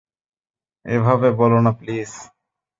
[0.85, 2.11] এভাবে বলো না, প্লীজ।